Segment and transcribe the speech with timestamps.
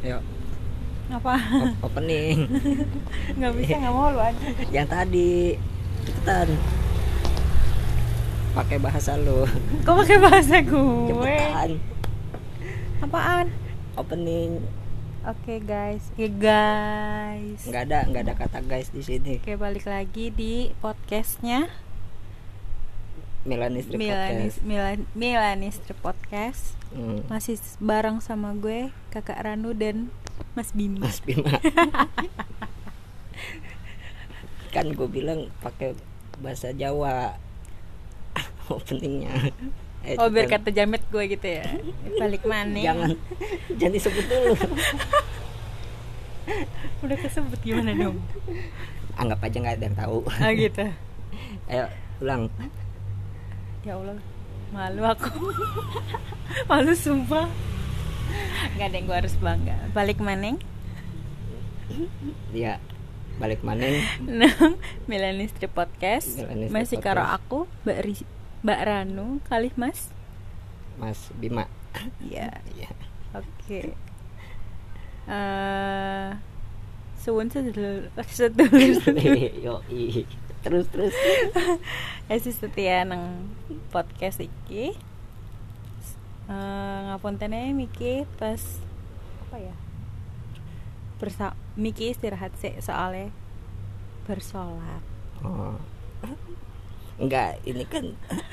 [0.00, 0.22] Yuk,
[1.10, 1.34] Apa?
[1.36, 2.48] op- opening.
[3.36, 4.46] Nggak bisa, nggak mau lu aja.
[4.70, 5.30] Yang tadi
[6.02, 6.48] cepetan.
[8.50, 9.44] Pakai bahasa lu.
[9.84, 11.06] Kok pakai bahasa gue?
[11.06, 11.70] Cepetan.
[13.00, 13.46] Apaan?
[13.94, 14.64] Opening.
[15.20, 17.60] Oke guys, Oke guys.
[17.68, 19.36] Nggak ada, nggak ada kata guys di sini.
[19.36, 21.68] Oke balik lagi di podcastnya
[23.40, 24.68] Milanistri Milanis Podcast.
[24.68, 26.62] Milan Milanistri Podcast.
[26.92, 27.24] Hmm.
[27.32, 30.12] Masih bareng sama gue, Kakak Ranu dan
[30.52, 31.00] Mas Bima.
[31.00, 31.56] Mas Bima.
[34.74, 35.98] kan gue bilang pakai
[36.38, 37.34] bahasa Jawa
[38.70, 39.50] openingnya.
[40.00, 41.64] Eh, Oh biar kata jamet gue gitu ya.
[42.20, 42.76] Balik mana?
[42.76, 43.16] jangan
[43.76, 44.52] jangan disebut dulu.
[47.04, 48.20] Udah kesebut gimana dong?
[49.16, 50.18] Anggap aja nggak ada yang tahu.
[50.28, 50.84] Ah gitu.
[51.68, 51.88] Ayo
[52.20, 52.52] ulang.
[53.80, 54.20] Ya Allah,
[54.76, 55.30] malu aku.
[56.70, 57.48] malu sumpah.
[58.76, 59.76] Gak ada yang gue harus bangga.
[59.96, 60.60] Balik maneng.
[62.54, 62.78] Ya
[63.40, 64.76] balik maneng Nang
[65.08, 66.36] Milanistri Podcast.
[66.36, 67.06] Milanistri Masih Podcast.
[67.08, 68.14] karo aku, Mbak Ri
[68.60, 70.12] Mbak Ranu, kali Mas.
[71.00, 71.64] Mas Bima.
[72.20, 72.60] Iya.
[72.76, 72.92] Iya.
[73.32, 73.96] Oke.
[75.24, 76.30] Eh
[77.20, 78.80] suwun sedulur sedulur
[79.60, 79.80] Yo
[80.60, 81.14] terus terus.
[82.32, 83.50] Esi setia nang
[83.90, 84.94] podcast iki.
[86.50, 88.60] Eh ngapunten ae Miki pas
[89.48, 89.74] apa ya?
[91.18, 93.32] Bersa Miki istirahat sih soalnya
[94.28, 95.02] bersolat.
[95.42, 95.76] Oh.
[97.20, 98.04] Enggak, ini kan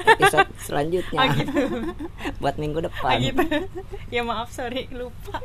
[0.04, 1.20] episode selanjutnya.
[1.24, 1.64] Ah, gitu.
[2.44, 3.16] Buat minggu Ah depan.
[3.24, 3.44] gitu.
[4.12, 5.40] ya maaf sorry lupa.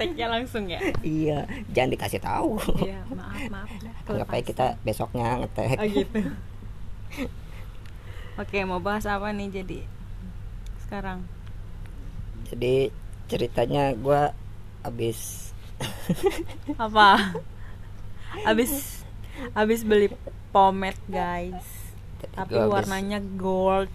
[0.00, 0.80] Tag-nya langsung ya.
[1.04, 1.44] Iya,
[1.76, 2.56] jangan dikasih tahu.
[2.80, 3.70] Iya, maaf maaf.
[4.08, 5.76] Aja kita besoknya ngetek.
[5.76, 6.20] Oh gitu.
[8.34, 9.78] Oke, mau bahas apa nih jadi
[10.88, 11.22] sekarang?
[12.50, 12.90] Jadi
[13.30, 14.32] ceritanya gua
[14.82, 15.52] abis
[16.76, 17.36] Apa?
[18.46, 19.02] Abis
[19.54, 20.10] abis beli
[20.50, 21.66] pomade, guys.
[22.28, 23.90] Tapi Gua abis- warnanya gold.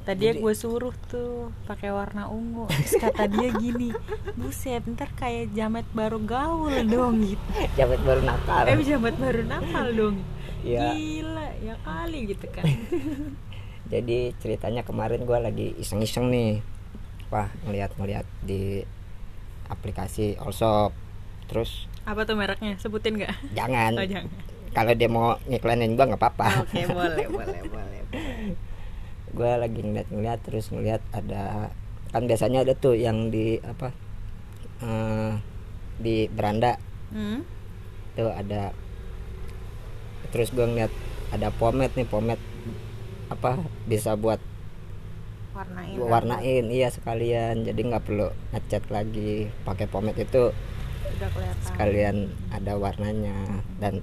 [0.00, 2.64] Tadi Jadi- gue suruh tuh pakai warna ungu.
[2.66, 3.92] Terus kata dia gini,
[4.34, 7.44] buset, ntar kayak jamet baru gaul dong gitu.
[7.76, 8.64] jabat baru nakal.
[8.66, 10.16] Eh jamet baru nakal dong.
[10.58, 10.96] Iya.
[10.96, 12.64] Gila, ya kali gitu kan.
[13.92, 16.64] Jadi ceritanya kemarin gua lagi iseng-iseng nih.
[17.28, 18.80] Wah, ngeliat-ngeliat di
[19.66, 20.96] aplikasi Allshop.
[21.44, 22.80] Terus Apa tuh mereknya?
[22.80, 23.52] Sebutin nggak?
[23.52, 23.92] jangan.
[23.94, 24.32] Oh, jangan.
[24.70, 26.46] Kalau dia mau ngiklanin gua nggak apa-apa.
[26.62, 28.00] Oke, boleh, boleh, boleh.
[29.28, 31.68] gue lagi ngeliat-ngeliat terus ngeliat ada
[32.08, 33.92] kan biasanya ada tuh yang di apa
[34.80, 35.32] eh,
[35.96, 37.40] di beranda Hmm?
[38.12, 38.72] tuh ada
[40.28, 40.92] terus gue ngeliat
[41.30, 42.40] ada pomade nih pomade
[43.28, 44.40] apa bisa buat
[45.52, 45.96] Warnain.
[45.96, 50.52] gua warnain iya sekalian jadi nggak perlu ngecat lagi pakai pomade itu
[51.08, 51.64] Udah kelihatan.
[51.64, 52.16] sekalian
[52.48, 53.36] ada warnanya
[53.76, 54.00] dan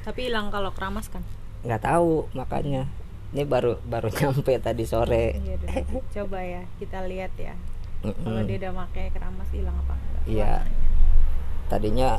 [0.00, 1.22] Tapi hilang kalau keramas kan?
[1.60, 2.88] nggak tahu makanya
[3.30, 5.84] ini baru baru nyampe tadi sore Iya deh.
[6.16, 7.52] Coba ya kita lihat ya.
[8.00, 8.48] Kalau Mm-mm.
[8.48, 10.22] dia udah pakai keramas hilang apa enggak?
[10.24, 10.52] Iya.
[10.64, 11.68] warnanya.
[11.68, 12.10] tadinya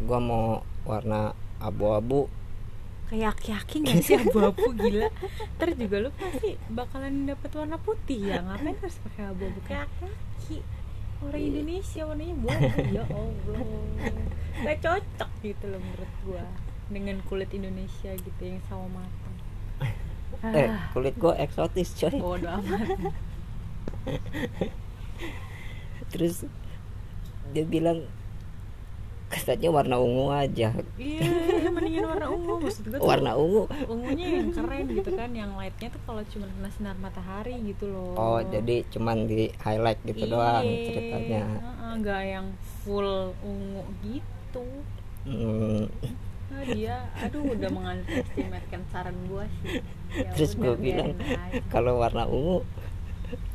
[0.00, 0.46] gua mau
[0.82, 2.30] warna abu-abu
[3.04, 5.10] Kayak aki-aki gak sih abu-abu gila
[5.54, 10.62] Ntar juga lu pasti bakalan dapet warna putih ya Ngapain harus pakai abu-abu kayak aki-aki
[11.24, 11.48] Orang Iya.
[11.50, 13.60] Indonesia warnanya abu-abu Ya Allah.
[14.54, 16.44] Gak cocok gitu loh menurut gua
[16.86, 19.36] Dengan kulit Indonesia gitu yang sama matang
[20.54, 22.12] eh Ah, kulit gua eksotis coy.
[22.14, 22.88] Bodo amat.
[26.12, 26.44] Terus
[27.50, 28.04] dia bilang
[29.32, 30.70] katanya warna ungu aja.
[31.00, 33.08] Iya mendingan warna ungu Maksud gua tuh.
[33.08, 33.62] Warna ungu.
[33.90, 38.14] Ungunya yang keren gitu kan yang lightnya tuh kalau cuma kena sinar matahari gitu loh.
[38.14, 41.42] Oh jadi cuman di highlight gitu doang Iya, ceritanya
[41.94, 42.46] nggak yang
[42.82, 44.66] full ungu gitu.
[45.24, 45.86] Hmm,
[46.52, 49.80] nah, dia aduh udah mengantisipasikan saran gua sih.
[50.14, 51.16] Ya terus gue bilang
[51.72, 52.62] kalau warna ungu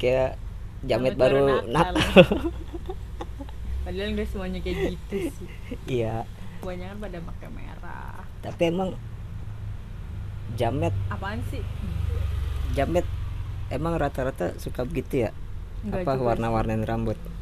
[0.02, 0.36] kayak
[0.84, 1.96] jamet Jamet baru baru nakal.
[3.90, 5.50] Padahal nggak semuanya kayak gitu sih.
[5.98, 6.22] Iya.
[6.62, 8.22] Kebanyakan pada pakai merah.
[8.46, 8.90] Tapi emang
[10.54, 10.94] jamet.
[11.10, 11.66] Apaan sih?
[12.78, 13.06] Jamet.
[13.74, 15.34] Emang rata-rata suka begitu ya?
[15.82, 17.18] Nggak apa juga warna-warnain rambut?
[17.18, 17.34] Sih.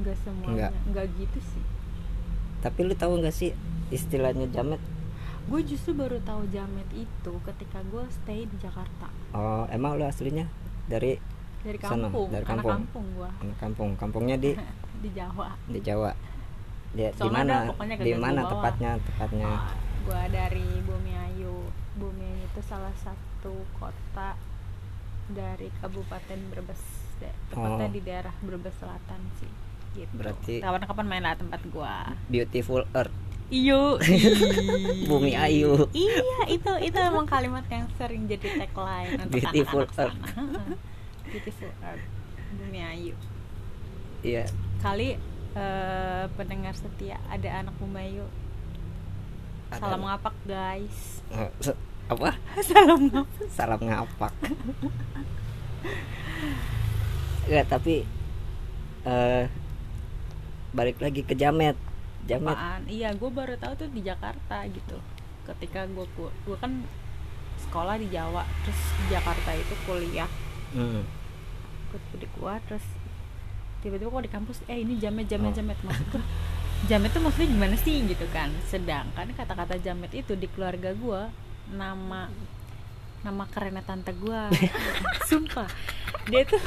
[0.00, 0.48] nggak semuanya.
[0.48, 0.72] Nggak.
[0.88, 1.64] nggak gitu sih.
[2.64, 3.52] Tapi lu tahu nggak sih
[3.92, 4.80] istilahnya jamet?
[5.52, 9.12] Gue justru baru tahu jamet itu ketika gue stay di Jakarta.
[9.36, 10.48] Oh emang lu aslinya
[10.88, 11.20] dari
[11.60, 12.28] dari Sana, kampung.
[12.32, 12.72] Dari anak kampung.
[12.72, 13.90] kampung gue anak kampung.
[14.00, 14.56] Kampungnya di
[15.02, 15.48] di Jawa.
[15.66, 16.10] Di Jawa.
[16.92, 17.66] Di, di mana?
[17.98, 18.90] di mana tepatnya?
[19.02, 19.50] Tepatnya.
[20.06, 21.56] Gue dari Bumiayu.
[21.98, 24.38] Bumiayu itu salah satu kota
[25.28, 26.82] dari Kabupaten Brebes
[27.50, 27.92] tepatnya Oh.
[27.92, 29.50] di daerah Brebes Selatan sih
[29.94, 30.10] gitu.
[30.14, 32.10] Berarti- kapan-kapan main lah tempat gua.
[32.26, 33.14] Beautiful earth.
[33.46, 34.00] Iyo.
[35.12, 35.86] Bumi Ayu.
[35.92, 40.16] iya itu itu emang kalimat yang sering jadi tagline untuk Beautiful sana.
[40.32, 40.66] Heeh.
[41.28, 42.06] beautiful earth.
[42.52, 43.14] Bumi Ayu
[44.22, 44.46] iya
[44.82, 45.14] kali
[45.54, 48.26] eh, pendengar setia ada anak Bumi Ayu
[49.70, 49.78] Ada.
[49.80, 51.48] salam ngapak guys Eh,
[52.04, 52.28] apa
[52.68, 54.32] salam ngapak salam ngapak
[57.42, 58.06] Enggak, tapi
[59.02, 59.44] eh
[60.72, 61.74] balik lagi ke Jamet.
[62.22, 62.54] Jamet.
[62.54, 64.94] apaan iya gue baru tahu tuh di Jakarta gitu
[65.42, 66.06] ketika gue
[66.46, 66.86] gue kan
[67.60, 70.30] sekolah di Jawa terus di Jakarta itu kuliah
[70.72, 71.04] Hmm.
[71.90, 72.00] ikut
[72.32, 72.80] gua terus
[73.82, 75.56] tiba-tiba kok di kampus eh ini jamet jamet Oh.
[75.58, 75.78] jamet.
[75.82, 76.22] Maksud gua
[76.86, 77.96] jamet tuh maksudnya gimana sih?
[78.06, 78.48] Gitu kan.
[78.66, 81.28] Sedangkan kata-kata jamet itu di keluarga gua
[81.68, 82.30] nama
[83.22, 84.46] nama kerennya tante gua.
[85.28, 85.66] Sumpah.
[86.30, 86.62] Dia tuh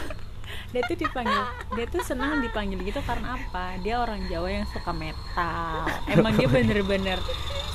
[0.72, 1.42] dia tuh dipanggil
[1.74, 3.80] dia tuh senang dipanggil gitu karena apa?
[3.82, 5.88] Dia orang Jawa yang suka metal.
[6.12, 7.20] Emang dia bener-bener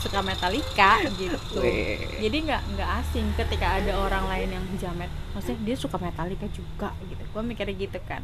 [0.00, 1.60] suka metalika gitu.
[2.20, 5.10] Jadi nggak nggak asing ketika ada orang lain yang jamet.
[5.36, 7.20] Maksudnya dia suka metalika juga gitu.
[7.32, 8.20] Gue mikirnya gitu kan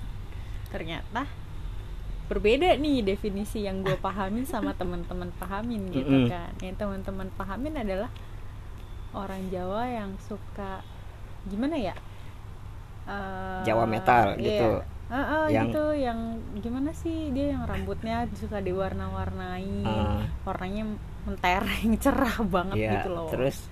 [0.66, 1.24] ternyata
[2.26, 8.10] berbeda nih definisi yang gue pahamin sama teman-teman pahamin gitu kan yang teman-teman pahamin adalah
[9.12, 10.82] orang Jawa yang suka
[11.44, 11.94] gimana ya
[13.06, 14.42] Eh, Jawa metal iya.
[14.42, 14.70] gitu.
[15.06, 16.20] Eh, eh, Yang- gitu yang
[16.58, 20.26] gimana sih dia yang rambutnya suka diwarna-warnain Ah.
[20.42, 20.90] warnanya
[21.22, 23.70] mentereng cerah banget Iya, gitu loh terus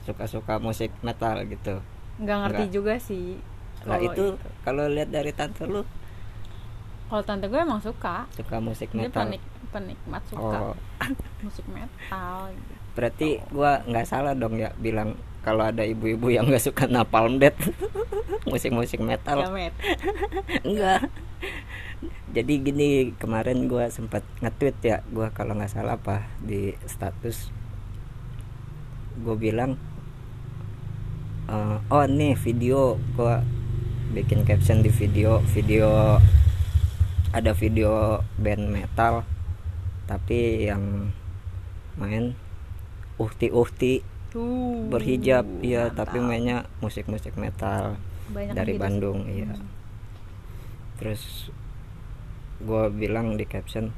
[0.00, 1.82] suka-suka musik metal gitu.
[2.14, 2.70] nggak ngerti Nggak.
[2.72, 3.42] juga sih
[3.82, 4.24] Nah, kalau itu
[4.62, 5.82] kalau lihat dari tante lu
[7.12, 8.24] kalau tante gue emang suka.
[8.32, 9.28] Suka musik dia metal.
[9.28, 10.72] penik penikmat suka.
[10.72, 10.76] Oh,
[11.44, 12.72] musik metal gitu.
[12.92, 17.72] berarti gua nggak salah dong ya bilang kalau ada ibu-ibu yang nggak suka Napalm Death.
[18.52, 19.44] Musik-musik metal.
[19.44, 19.76] Jamet.
[20.64, 21.08] enggak
[22.36, 27.52] jadi gini kemarin gua sempat nge-tweet ya gua kalau nggak salah apa di status.
[29.20, 29.76] Gue bilang
[31.48, 33.44] eh, oh nih video gua
[34.12, 36.16] bikin caption di video video
[37.32, 39.24] ada video band metal
[40.04, 41.08] tapi yang
[41.96, 42.36] main
[43.16, 46.08] uhti-uhti Tuh, berhijab iya mantap.
[46.08, 48.82] tapi mainnya musik-musik metal Banyak dari gitu.
[48.82, 49.68] Bandung iya Hmm.
[50.98, 51.50] terus
[52.58, 53.90] gue bilang di caption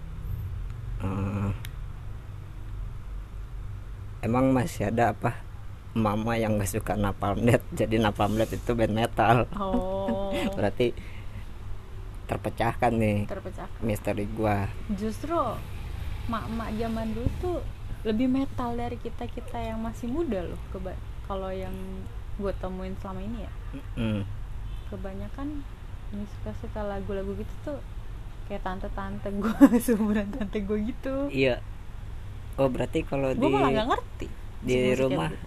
[0.99, 1.51] eh,
[4.23, 5.37] emang masih ada apa
[5.95, 10.91] mama yang gak suka Napalm Death jadi Napalm Death itu band metal oh berarti
[12.25, 13.19] terpecahkan nih.
[13.29, 13.81] Terpecahkan.
[13.85, 14.69] Misteri gua.
[14.93, 15.37] Justru
[16.29, 17.59] mak-mak zaman dulu tuh
[18.05, 20.93] lebih metal dari kita kita yang masih muda loh keba
[21.25, 21.73] kalau yang
[22.37, 23.53] gue temuin selama ini ya.
[23.97, 24.23] Mm,
[24.93, 25.49] kebanyakan
[26.13, 27.79] yang suka-suka lagu-lagu gitu tuh
[28.47, 31.33] kayak tante-tante gue seumuran tante gue gitu.
[31.33, 31.65] Iya.
[32.61, 34.27] Oh berarti kalau gue di malah nggak ngerti
[34.65, 35.47] di rumah gitu.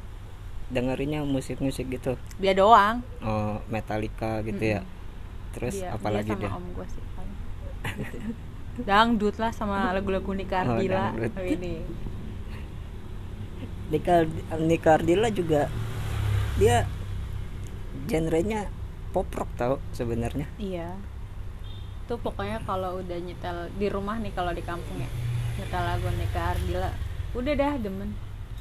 [0.73, 2.17] dengerinnya musik-musik gitu?
[2.41, 3.05] Dia doang.
[3.21, 4.81] Oh Metallica gitu ya?
[4.81, 4.96] Mm-mm.
[5.55, 7.37] Terus dia, apalagi dia dia, sama om gue sih paling.
[7.87, 8.19] Gitu.
[8.85, 11.81] dangdut lah sama lagu-lagu Nika Oh, ini.
[13.89, 14.27] Nika
[14.59, 15.71] Nika Ardila juga
[16.61, 16.85] dia
[18.05, 18.69] genrenya
[19.15, 20.45] pop rock tau sebenarnya.
[20.61, 20.93] Iya.
[22.05, 25.09] Tuh pokoknya kalau udah nyetel di rumah nih kalau di kampung ya
[25.57, 26.91] nyetel lagu Nika Ardila
[27.33, 28.13] udah dah demen.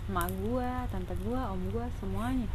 [0.07, 2.47] Emak gua tante gua om gua semuanya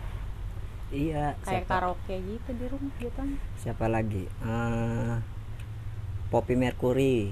[0.91, 3.21] iya kayak siapa, karaoke gitu di rumah gitu
[3.55, 4.27] siapa lagi?
[4.27, 5.13] Eh,
[6.27, 7.31] Poppy Mercury.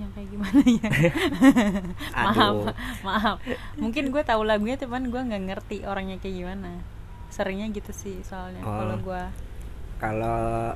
[0.00, 0.88] Yang kayak gimana ya?
[2.32, 2.56] Maaf
[3.04, 3.36] maaf.
[3.76, 6.80] Mungkin gue tahu lagunya cuman gue nggak ngerti orangnya kayak gimana.
[7.28, 8.74] Seringnya gitu sih soalnya Oh.
[8.80, 9.22] kalau gue
[10.00, 10.72] kalau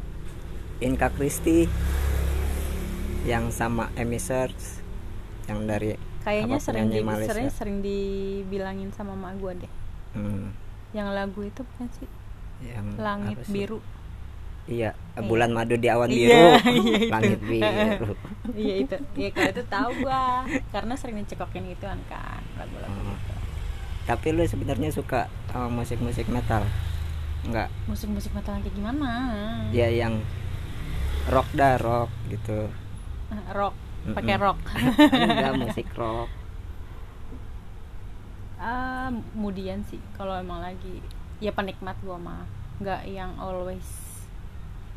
[0.84, 1.64] Inka Christie
[3.24, 3.88] yang sama
[4.20, 4.84] Search
[5.48, 9.72] yang dari kayaknya sering di, sering sering dibilangin sama mak gue deh
[10.14, 10.54] Hmm,
[10.90, 12.08] yang lagu itu bukan sih?
[12.62, 13.52] Yang langit sih?
[13.52, 13.78] biru.
[14.64, 15.20] Iya Iya.
[15.20, 16.46] bulan madu di awan Iya, biru.
[16.80, 17.10] iya itu.
[17.10, 18.12] langit biru.
[18.56, 18.96] Iya itu.
[19.14, 20.22] Iya kalau itu tahu gue
[20.70, 23.10] karena sering dicekokin gituan kan lagu-lagu Oh.
[23.10, 23.32] gitu.
[24.04, 26.64] Tapi lu sebenarnya suka uh, musik-musik metal?
[27.42, 27.68] Enggak?
[27.84, 29.10] Musik-musik metal kayak gimana?
[29.68, 30.22] Ya yang
[31.26, 32.68] rock dah rock gitu.
[33.58, 33.74] Rock.
[34.06, 34.60] Pakai rock.
[35.10, 36.28] Enggak musik rock
[38.64, 41.04] Ah, kemudian sih kalau emang lagi
[41.36, 42.48] ya penikmat gua mah.
[42.80, 43.84] Nggak yang always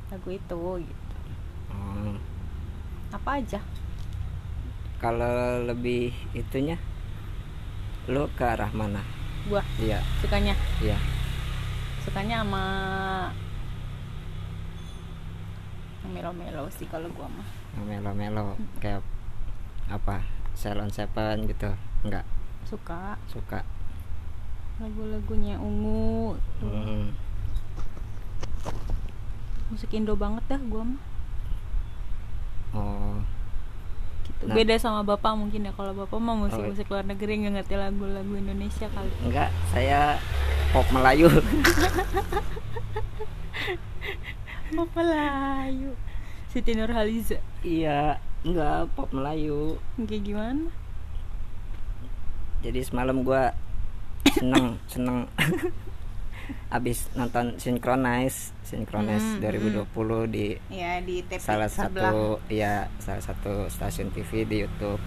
[0.08, 1.18] lagu itu gitu.
[1.68, 2.16] Oh,
[3.12, 3.60] apa aja.
[5.04, 6.80] Kalau lebih itunya
[8.08, 9.04] lu ke arah mana?
[9.52, 9.60] Gua?
[9.76, 10.00] Iya.
[10.24, 10.56] Sukanya?
[10.80, 10.96] Iya.
[12.08, 12.66] Sukanya sama
[16.08, 17.48] melo-melo sih kalau gua mah.
[17.84, 19.04] Melo-melo kayak
[19.92, 20.24] apa?
[20.56, 21.70] Salon Seven gitu
[22.08, 22.37] enggak
[22.68, 23.16] suka.
[23.32, 23.64] Suka.
[24.84, 26.70] Lagu-lagunya ungu tuh.
[26.70, 27.08] Hmm.
[29.68, 31.02] musik Indo banget dah gua mah.
[32.72, 33.20] Oh.
[34.24, 34.44] Gitu.
[34.48, 34.56] Nah.
[34.56, 35.72] beda sama bapak mungkin ya.
[35.76, 36.68] Kalau bapak mah musik Oh.
[36.72, 39.12] musik luar negeri nggak ngerti lagu-lagu Indonesia kali.
[39.28, 40.20] Enggak saya
[40.72, 41.28] pop Melayu.
[44.72, 45.96] Apa Melayu.
[46.52, 47.40] Siti Nurhaliza.
[47.64, 49.80] Iya enggak pop Melayu.
[50.00, 50.72] Kayak gimana
[52.60, 53.54] jadi semalam gua
[54.32, 55.26] seneng seneng.
[56.72, 63.68] Abis nonton Synchronize Synchronize Hmm, 2020 di ya di TV salah satu ya salah satu
[63.68, 65.00] stasiun TV di YouTube.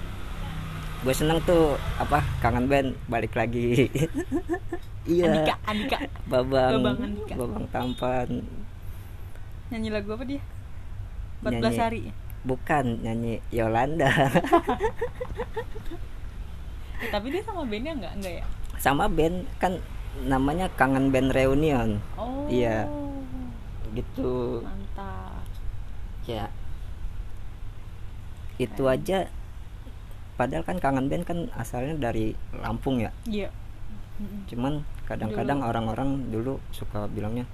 [1.01, 3.89] Gue seneng tuh apa kangen band balik lagi.
[5.09, 5.33] Iya.
[5.33, 5.99] Andika Andika.
[6.29, 7.33] Babang Babang Andika.
[7.35, 8.29] babang tampan.
[9.73, 10.45] Nyanyi lagu apa dia?
[11.41, 11.79] 14 Nyanyi.
[11.81, 12.01] hari.
[12.45, 14.13] Bukan nyanyi Yolanda
[17.09, 18.45] tapi dia sama bandnya nggak nggak ya?
[18.77, 19.81] Sama band kan
[20.29, 22.01] namanya kangen band reunion.
[22.21, 22.45] Oh.
[22.53, 22.85] Iya.
[23.91, 24.63] gitu.
[24.63, 25.43] Mantap.
[26.29, 26.47] Ya.
[28.61, 29.27] Itu aja.
[30.37, 33.11] Padahal kan kangen band kan asalnya dari Lampung ya?
[33.27, 33.49] Iya.
[34.47, 37.49] Cuman kadang-kadang orang-orang dulu suka bilangnya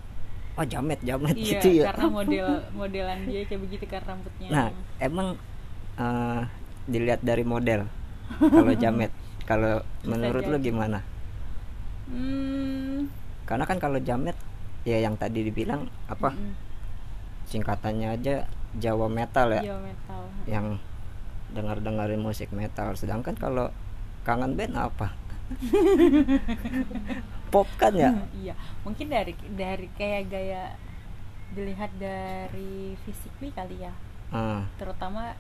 [0.57, 1.85] oh jamet jamet iya gitu ya.
[1.93, 4.49] karena model modelan dia kayak begitu kan rambutnya.
[4.49, 5.37] Nah emang
[6.01, 6.41] eh,
[6.89, 7.85] dilihat dari model
[8.41, 9.13] kalau jamet
[9.47, 10.67] kalau menurut lo jadi.
[10.69, 10.99] gimana?
[12.11, 13.11] Hmm,
[13.47, 14.35] karena kan kalau jamet
[14.87, 16.35] ya yang tadi dibilang apa?
[16.35, 16.55] Mm-mm.
[17.47, 19.73] singkatannya aja Jawa metal ya.
[19.73, 20.23] Iya, metal.
[20.45, 20.67] Yang
[21.55, 22.99] dengar dengerin musik metal.
[22.99, 23.71] Sedangkan kalau
[24.27, 25.15] kangen band apa?
[27.55, 28.27] Pop kan ya?
[28.35, 28.59] Iya.
[28.83, 30.75] Mungkin dari dari kayak gaya
[31.55, 33.95] dilihat dari fisik nih kali ya.
[34.35, 35.39] Ah, terutama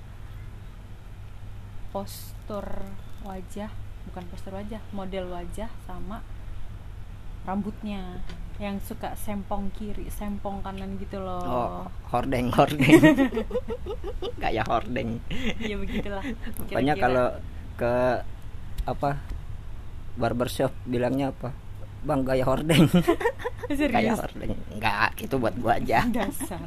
[1.90, 2.86] postur
[3.26, 6.22] wajah bukan postur wajah model wajah sama
[7.46, 8.22] rambutnya
[8.56, 12.96] yang suka sempong kiri sempong kanan gitu oh loh hordeng hordeng.
[14.42, 15.20] Kayak hordeng.
[15.60, 16.24] Iya begitulah.
[16.56, 17.04] Pokoknya Kira-kira.
[17.04, 17.28] kalau
[17.76, 17.94] ke
[18.86, 19.10] apa
[20.16, 21.52] barbershop bilangnya apa?
[22.06, 22.88] Bang gaya hordeng.
[23.94, 24.56] Kayak hordeng.
[24.72, 26.06] Enggak itu buat gua aja.
[26.16, 26.64] Dasar.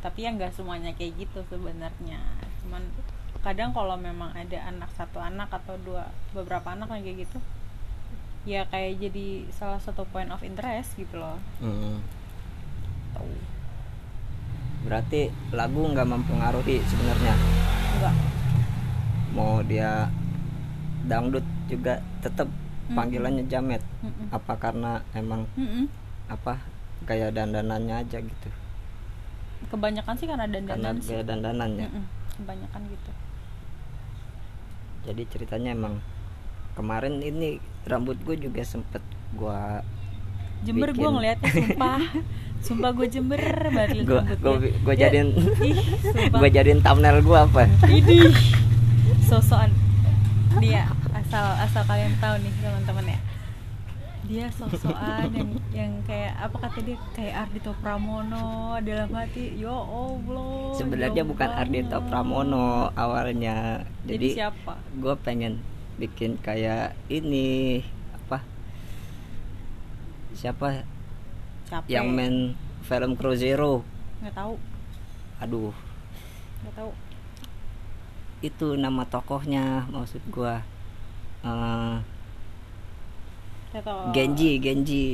[0.00, 2.20] Tapi ya nggak semuanya kayak gitu sebenarnya.
[2.64, 2.82] Cuman
[3.40, 7.38] kadang kalau memang ada anak satu anak atau dua beberapa anak kayak gitu
[8.44, 12.00] ya kayak jadi salah satu point of interest gitu loh Hmm,
[13.12, 13.40] Tuh.
[14.80, 17.34] berarti lagu nggak mempengaruhi sebenarnya
[17.96, 18.14] enggak
[19.30, 20.08] mau dia
[21.04, 22.96] dangdut juga tetap Mm-mm.
[22.96, 24.28] panggilannya jamet Mm-mm.
[24.32, 25.84] apa karena emang Mm-mm.
[26.28, 26.60] apa
[27.04, 28.48] gaya dandanannya aja gitu
[29.68, 32.04] kebanyakan sih karena karena dandanan sih gaya dandanannya Mm-mm.
[32.40, 33.10] kebanyakan gitu
[35.04, 35.98] jadi ceritanya emang
[36.76, 39.02] kemarin ini rambut gue juga sempet
[39.34, 39.80] gua
[40.60, 42.00] Jember gue ngeliatnya sumpah.
[42.60, 43.40] Sumpah gue Jember
[43.72, 44.54] banget gue gue
[44.84, 45.32] gue Ya, jadiin
[46.40, 47.64] gue jadiin thumbnail gue apa?
[47.88, 48.28] Idih
[49.24, 49.72] Sosokan.
[50.60, 53.18] Dia asal asal kalian tahu nih teman-teman ya
[54.30, 60.70] Dia sosokan yang yang kayak apa kata dia kayak Ardito Pramono dalam hati ya Allah
[60.78, 61.98] sebenarnya bukan Ardito.
[62.06, 63.82] Pramono awalnya.
[64.06, 64.78] Jadi, jadi siapa?
[65.02, 65.58] gue pengen
[65.98, 67.82] bikin kayak ini
[68.14, 68.46] apa?
[70.38, 70.86] Siapa?
[71.66, 71.90] Capek.
[71.90, 72.36] Yang main
[72.86, 73.82] film Crow Zero.
[74.22, 74.54] Nggak tahu.
[75.42, 75.74] Aduh.
[76.62, 76.90] Nggak tahu.
[78.46, 80.62] Itu nama tokohnya maksud nggak
[81.42, 82.19] tahu
[84.10, 85.04] Genji Genji.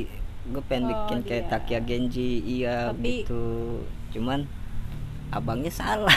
[0.47, 1.51] Gue pengen Oh, bikin kayak dia.
[1.53, 3.43] Takia Genji iya Tapi- gitu.
[4.15, 4.47] Cuman
[5.29, 6.15] abangnya salah.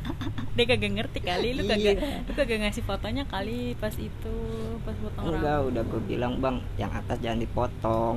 [0.56, 2.24] Dia kagak ngerti kali lu kagak Iya.
[2.24, 4.34] lu kagak ngasih fotonya kali pas itu
[4.80, 5.68] pas potong enggak rambut.
[5.68, 8.16] udah gue bilang bang yang atas jangan dipotong.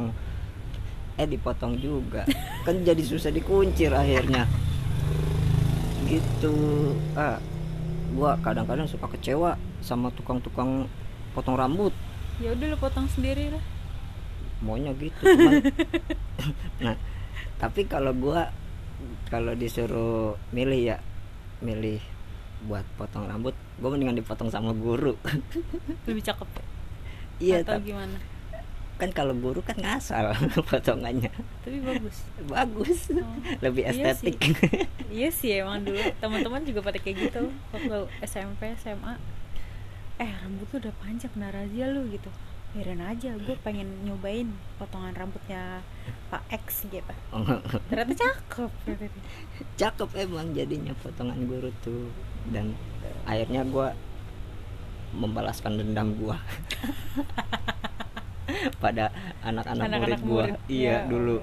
[1.15, 2.23] Eh dipotong juga.
[2.65, 4.47] Kan jadi susah dikuncir akhirnya.
[6.07, 6.55] Gitu.
[7.13, 7.37] Ah
[8.09, 10.87] gua kadang-kadang suka kecewa sama tukang-tukang
[11.31, 11.93] potong rambut
[12.39, 13.63] ya udah lu potong sendiri lah.
[14.59, 15.63] Maunya gitu cuman
[16.83, 16.95] nah
[17.59, 18.51] tapi kalau gua
[19.31, 20.97] kalau disuruh milih ya
[21.63, 21.99] milih
[22.67, 25.15] buat potong rambut gua mendingan dipotong sama guru.
[26.07, 26.63] Lebih cakep ya?
[27.39, 28.19] iya atau tapi gimana?
[28.99, 30.35] kan kalau guru kan ngasal
[30.67, 31.31] potongannya.
[31.63, 32.27] Tapi bagus.
[32.51, 32.99] Bagus.
[33.15, 34.35] Oh, lebih iya estetik.
[35.07, 37.47] Iya sih emang dulu teman-teman juga pada kayak gitu.
[37.71, 39.15] Waktu SMP SMA
[40.19, 42.27] eh rambut lu udah panjang kena razia lu gitu.
[42.69, 44.45] Biarin aja gue pengen nyobain
[44.77, 45.81] potongan rambutnya
[46.29, 47.13] Pak X gitu.
[47.89, 48.71] Ternyata cakep
[49.73, 52.11] cakep emang jadinya potongan guru tuh
[52.53, 52.77] dan
[53.25, 53.95] akhirnya gua
[55.09, 56.37] membalaskan dendam gua.
[58.83, 59.09] Pada
[59.41, 60.43] anak-anak murid gua.
[60.45, 60.55] murid.
[60.69, 61.37] iya Ya dulu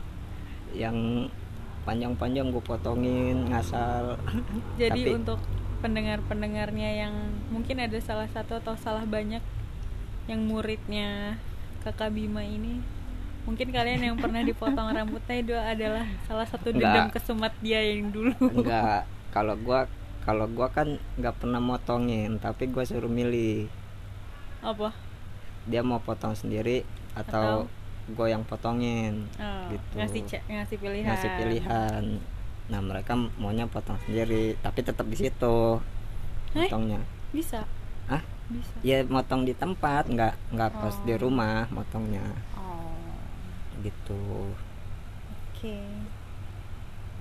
[0.86, 0.96] yang
[1.82, 4.14] panjang-panjang gue potongin ngasal.
[4.78, 5.40] Jadi Tapi- untuk
[5.80, 7.14] pendengar-pendengarnya yang
[7.48, 9.42] mungkin ada salah satu atau salah banyak
[10.28, 11.40] yang muridnya
[11.82, 12.78] kakak Bima ini.
[13.48, 16.92] Mungkin kalian yang pernah dipotong rambutnya itu adalah salah satu Enggak.
[16.92, 18.36] dendam kesumat dia yang dulu.
[18.38, 19.08] Enggak.
[19.34, 19.86] Kalau gua
[20.20, 23.66] kalau gua kan nggak pernah motongin tapi gua suruh milih.
[24.60, 24.92] Apa?
[25.64, 26.84] Dia mau potong sendiri
[27.16, 27.64] atau,
[28.10, 29.94] gue yang potongin Oh, Gitu.
[29.96, 31.08] ngasih ngasih pilihan.
[31.08, 32.02] Ngasih pilihan
[32.70, 35.82] nah mereka maunya potong sendiri tapi tetap di situ
[36.50, 36.66] Eh?
[36.66, 37.62] potongnya bisa?
[38.06, 38.74] Ah bisa.
[38.82, 41.18] Ya motong di tempat nggak nggak pas di Oh.
[41.20, 42.22] rumah motongnya.
[42.54, 42.94] Oh.
[43.78, 44.50] Gitu.
[45.46, 45.78] Oke.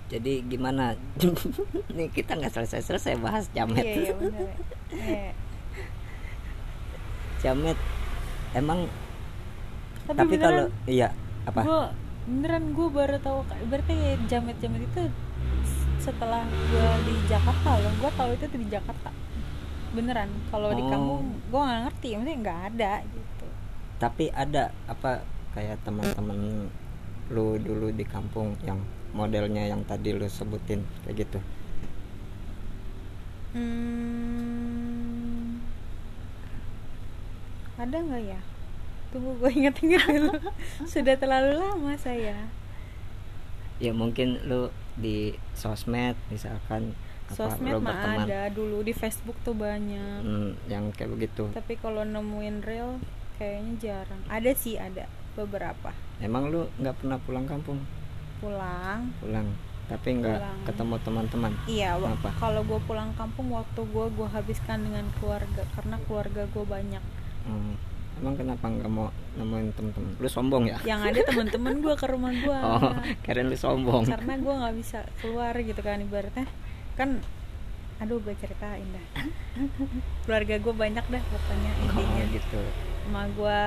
[0.09, 0.97] Jadi gimana?
[1.97, 3.85] Nih kita nggak selesai selesai bahas jamet.
[3.85, 4.53] Iya iya ya.
[4.97, 5.31] Eh,
[7.39, 7.77] jamet
[8.51, 8.89] emang
[10.03, 11.13] tapi, tapi kalau iya
[11.45, 11.61] apa?
[11.61, 11.81] Gue
[12.25, 13.93] beneran gue baru tahu berarti
[14.25, 15.01] jamet jamet itu
[16.09, 17.93] setelah gue di Jakarta loh.
[18.01, 19.09] Gue tahu itu tuh di Jakarta.
[19.93, 20.89] Beneran kalau di Oh.
[20.89, 23.45] kampung gue nggak ngerti maksudnya nggak ada gitu.
[23.97, 25.21] Tapi ada apa
[25.53, 26.69] kayak teman-teman
[27.29, 28.81] lu dulu di kampung yang
[29.13, 31.39] modelnya yang tadi lu sebutin kayak gitu?
[34.29, 35.57] Hmm,
[37.77, 38.39] ada nggak ya?
[39.09, 40.37] Tunggu gue inget-inget dulu.
[40.93, 42.37] Sudah terlalu lama saya.
[43.81, 46.93] Ya mungkin lu di sosmed misalkan
[47.31, 50.21] apa sosmed lu mah ada dulu di Facebook tuh banyak.
[50.21, 51.49] Hmm, yang kayak begitu.
[51.55, 52.99] Tapi kalau nemuin real
[53.39, 54.21] kayaknya jarang.
[54.27, 55.95] Ada sih ada beberapa.
[56.19, 57.79] Emang lu nggak pernah pulang kampung?
[58.43, 59.13] Pulang.
[59.23, 59.47] Pulang
[59.89, 61.51] tapi nggak ketemu teman-teman?
[61.65, 62.29] Iya Kenapa?
[62.37, 67.03] kalau gue pulang kampung waktu gue gue habiskan dengan keluarga karena keluarga gue banyak.
[67.49, 67.73] Hmm,
[68.19, 69.07] emang kenapa nggak mau
[69.39, 70.77] nemuin teman-teman lu sombong ya?
[70.83, 72.91] Yang ada teman-teman gue ke rumah gue oh
[73.23, 74.03] keren lu sombong.
[74.03, 76.47] Karena gue nggak bisa keluar gitu kan ibaratnya.
[76.99, 77.23] Kan
[78.03, 79.07] aduh gue ceritain dah.
[80.27, 82.25] Keluarga gue banyak dah pokoknya oh intinya.
[82.35, 82.61] gitu.
[83.07, 83.61] Emak gue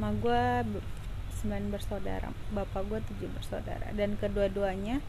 [0.00, 0.42] emak gue
[1.36, 3.92] sembilan bersaudara bapak gue tujuh bersaudara.
[3.92, 5.04] Dan kedua-duanya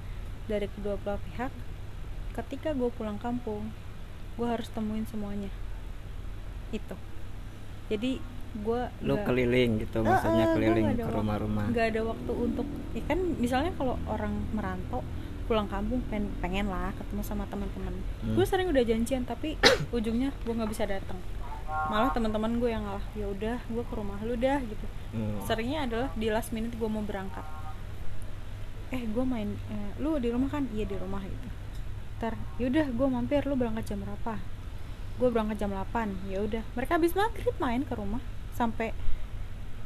[0.52, 1.52] dari kedua belah pihak
[2.36, 3.72] ketika gue pulang kampung
[4.36, 5.48] gue harus temuin semuanya.
[6.76, 7.00] Itu
[7.90, 8.20] jadi
[8.56, 11.66] gue lu keliling gitu maksudnya keliling ke rumah-rumah.
[11.76, 15.04] nggak ada waktu untuk ya kan misalnya kalau orang merantau
[15.46, 17.94] pulang kampung pengen, pengen lah ketemu sama teman-teman.
[18.24, 18.34] Hmm.
[18.34, 19.60] gue sering udah janjian tapi
[19.98, 21.20] ujungnya gue nggak bisa datang
[21.92, 24.86] malah teman-teman gue yang ngalah ya udah gue ke rumah lu dah gitu.
[25.12, 25.44] Hmm.
[25.44, 27.44] seringnya adalah di last minute gue mau berangkat.
[28.96, 30.72] Eh gue main eh, lu di rumah kan?
[30.72, 31.48] Iya di rumah gitu.
[32.16, 34.55] Ntar yaudah gue mampir lu berangkat jam berapa
[35.16, 35.88] gue berangkat jam 8
[36.28, 36.64] ya udah.
[36.74, 38.20] Mereka habis maghrib main ke rumah
[38.54, 38.92] sampai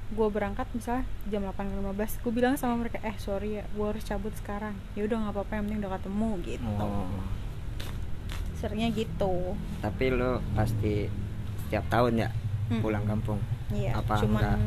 [0.09, 4.33] gue berangkat misalnya jam 8.15 gue bilang sama mereka eh sorry ya gue harus cabut
[4.33, 4.73] sekarang.
[4.93, 6.71] Ya udah nggak apa-apa yang penting udah ketemu gitu.
[6.75, 7.05] Oh.
[8.55, 9.53] Seringnya gitu.
[9.79, 11.07] Tapi lu pasti
[11.63, 12.29] setiap tahun ya
[12.69, 12.85] Mm.
[12.85, 13.41] pulang kampung?
[13.73, 14.57] Iya Apa cuman enggak?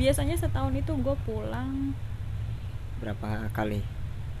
[0.00, 1.92] biasanya setahun itu gue pulang
[2.96, 3.84] berapa kali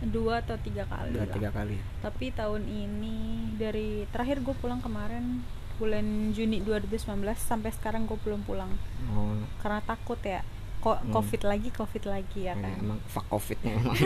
[0.02, 1.30] dua atau tiga kali dua lah.
[1.30, 1.76] tiga kali.
[2.00, 3.16] Tapi tahun ini
[3.54, 5.44] dari terakhir gue pulang kemarin
[5.76, 7.04] bulan Juni 2019
[7.36, 8.72] sampai sekarang gue belum pulang.
[9.10, 9.36] Oh.
[9.58, 10.40] Karena takut ya
[10.78, 11.12] kok Hmm.
[11.12, 12.76] covid lagi covid lagi ya ini kan?
[12.80, 13.96] emang fuck covidnya emang.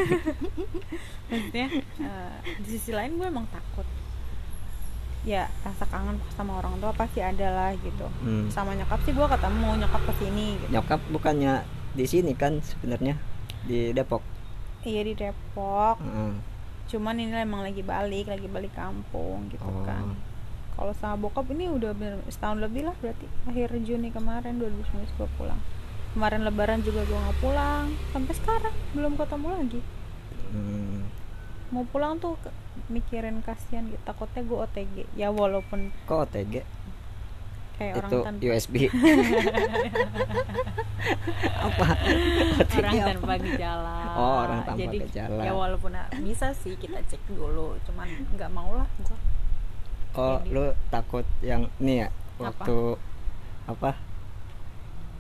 [1.25, 1.67] Maksudnya
[2.01, 3.87] eh, di sisi lain gue emang takut.
[5.23, 8.07] Ya rasa kangen sama orang tua pasti ada lah gitu.
[8.21, 8.51] Hmm.
[8.51, 10.71] sama nyokap sih gue ketemu nyokap ke sini gitu.
[10.71, 13.15] Nyokap bukannya di sini kan sebenarnya?
[13.65, 14.21] Di Depok
[14.87, 15.99] iya di Depok.
[15.99, 16.33] Heeh.
[16.85, 19.83] cuman ini emang lagi balik lagi balik kampung gitu Oh.
[19.83, 20.13] kan.
[20.71, 23.25] Kalau sama bokap ini udah bener, setahun lebih lah berarti.
[23.45, 24.85] Akhir Juni kemarin 2019
[25.17, 25.57] gue pulang.
[26.13, 27.89] Kemarin lebaran juga gue nggak pulang.
[28.11, 29.81] Sampai sekarang belum ketemu lagi.
[30.51, 31.09] Hmm.
[31.71, 32.39] mau pulang tuh
[32.87, 33.99] mikirin kasihan gitu.
[34.05, 36.63] Takutnya gue OTG ya walaupun kok OTG
[37.75, 38.75] kayak orang itu tanpa USB
[41.61, 41.87] apa?
[42.71, 43.09] Orang apa?
[43.11, 43.97] tanpa gejala.
[44.15, 45.43] Oh, orang tanpa jadi gejala.
[45.43, 49.19] ya walaupun bisa sih kita cek dulu cuman nggak mau lah gue
[50.15, 52.43] oh Jadi- lu takut yang nih ya Apa?
[52.45, 52.77] waktu
[53.65, 53.91] apa?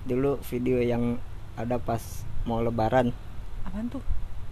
[0.04, 1.16] Dulu video yang
[1.54, 2.02] ada pas
[2.44, 3.08] mau lebaran.
[3.64, 4.04] Apaan tuh?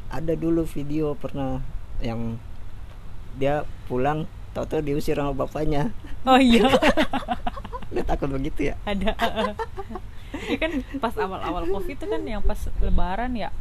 [0.08, 1.60] Ada dulu video pernah
[2.00, 2.40] yang
[3.34, 5.92] dia pulang tahu-tahu diusir sama bapaknya.
[6.24, 6.66] Oh iya
[7.92, 8.76] lu takut begitu ya?
[8.88, 9.12] Ada.
[10.32, 13.52] Ya kan pas awal-awal covid itu kan yang pas lebaran ya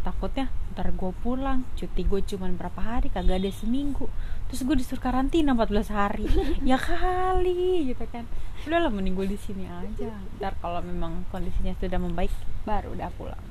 [0.00, 1.68] takutnya ntar gue pulang.
[1.76, 4.08] Cuti gue cuman berapa hari kagak ada seminggu.
[4.48, 6.24] Terus gue disuruh karantina 14 hari.
[6.64, 8.24] Ya kali gitu kan.
[8.64, 10.16] Udahlah mending gue di sini aja.
[10.40, 12.32] Ntar kalau memang kondisinya sudah membaik
[12.64, 13.44] baru udah pulang.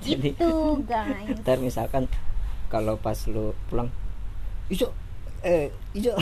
[0.00, 1.36] Jadi tuh guys.
[1.44, 2.08] ntar misalkan
[2.72, 3.92] kalau pas lu pulang
[4.70, 4.94] ijo
[5.40, 6.12] eh ijo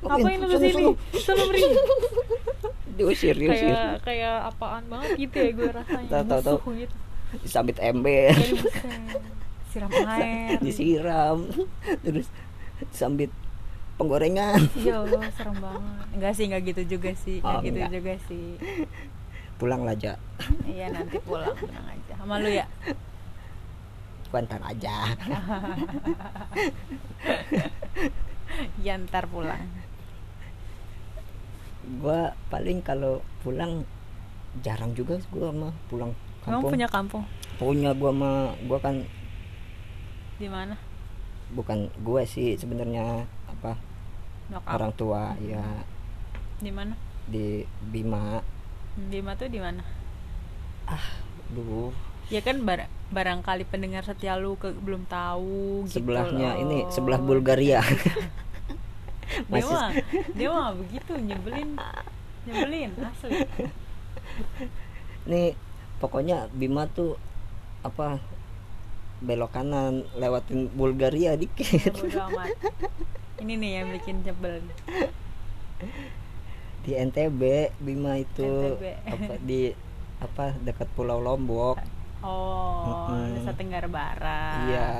[0.00, 0.84] ngapain lu ke sini
[1.18, 1.62] sana beri.
[2.96, 3.76] Diusir diusir.
[3.76, 6.08] Kayak kayak apaan banget gitu ya gue rasanya.
[6.24, 6.58] Tahu, tahu.
[6.64, 6.96] musuh gitu
[7.44, 8.32] disambit ember.
[8.32, 9.20] Buset,
[9.68, 10.56] siram air.
[10.64, 11.38] Disiram.
[12.00, 12.26] Terus
[12.88, 13.28] disambit
[14.00, 14.64] penggorengan.
[14.80, 16.06] Ya Allah serem banget.
[16.16, 17.36] Enggak sih enggak gitu juga sih.
[17.44, 17.92] Enggak Oh, gitu enggak.
[17.92, 18.46] juga sih.
[19.56, 20.20] Pulang lah aja
[20.68, 22.12] iya nanti pulang tenang aja.
[22.16, 22.64] Sama lu ya
[24.34, 24.94] aja.
[28.80, 29.68] Ya ntar pulang.
[32.00, 33.84] Gua paling kalau pulang
[34.64, 36.14] jarang juga gua mah pulang
[36.46, 36.70] kamu kampung.
[36.72, 37.24] punya kampung?
[37.58, 39.02] Punya gua mah gua kan
[40.40, 40.78] di mana?
[41.52, 43.76] Bukan gua sih sebenarnya apa
[44.48, 44.72] nyokap.
[44.72, 45.62] orang tua ya.
[46.62, 46.94] Di mana?
[47.28, 48.40] Di Bima.
[48.96, 49.82] Bima tuh di mana?
[51.52, 51.90] Dulu
[52.26, 56.62] ya kan bar- barangkali pendengar setia lu ke, belum tahu gitu sebelahnya loh.
[56.62, 57.80] ini sebelah Bulgaria.
[59.50, 59.90] Dia masih mah
[60.38, 61.70] dia mah begitu nyebelin.
[62.46, 63.42] Nyebelin asli.
[65.26, 65.58] Nih
[65.98, 67.18] pokoknya Bima tuh
[67.82, 68.22] apa
[69.18, 71.90] belok kanan lewatin Bulgaria dikit.
[73.42, 74.62] Ini nih yang bikin nyebel
[76.86, 77.42] di NTB
[77.82, 78.84] Bima itu NTB.
[79.10, 79.74] apa di
[80.22, 81.82] apa dekat Pulau Lombok
[82.26, 83.38] oh Mm-mm.
[83.38, 84.66] Nusa Tenggara Barat.
[84.66, 84.90] Iya.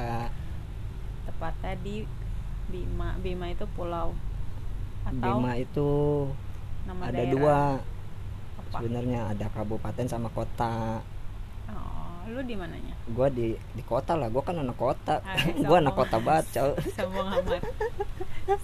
[1.27, 2.07] Tepatnya di
[2.71, 4.15] Bima Bima itu pulau
[5.07, 5.91] atau Bima itu
[6.87, 7.33] nama ada daerah?
[7.35, 7.59] dua.
[8.62, 8.77] Apa?
[8.79, 11.03] Sebenarnya ada kabupaten sama kota.
[11.71, 12.95] Oh lu di mananya?
[13.11, 14.31] Gua di di kota lah.
[14.31, 15.23] Gua kan anak kota.
[15.23, 16.71] Ah, gua anak kota banget cow.
[16.95, 17.62] sombong amat.